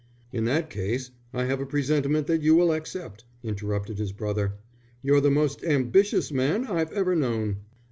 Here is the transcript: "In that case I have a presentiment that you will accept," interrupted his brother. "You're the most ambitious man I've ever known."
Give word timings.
"In 0.33 0.45
that 0.45 0.71
case 0.71 1.11
I 1.31 1.45
have 1.45 1.61
a 1.61 1.65
presentiment 1.67 2.25
that 2.25 2.41
you 2.41 2.55
will 2.55 2.71
accept," 2.71 3.23
interrupted 3.43 3.99
his 3.99 4.11
brother. 4.13 4.55
"You're 5.03 5.21
the 5.21 5.29
most 5.29 5.63
ambitious 5.63 6.31
man 6.31 6.65
I've 6.65 6.91
ever 6.91 7.15
known." 7.15 7.57